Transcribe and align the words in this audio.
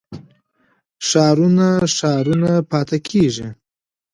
ښارونه 1.07 1.67
روښانه 1.83 2.51
پاتې 2.71 2.97
کېږي. 3.07 3.47